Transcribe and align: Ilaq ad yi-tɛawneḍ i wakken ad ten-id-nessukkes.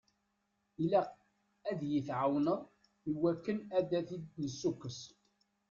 Ilaq 0.83 1.09
ad 1.69 1.79
yi-tɛawneḍ 1.89 2.61
i 3.09 3.11
wakken 3.21 3.59
ad 3.77 3.85
ten-id-nessukkes. 3.89 4.99